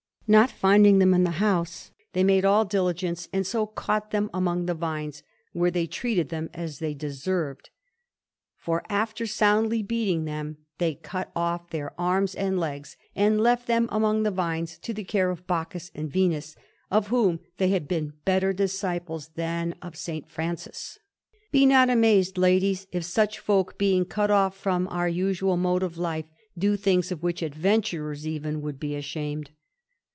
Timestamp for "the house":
1.25-1.91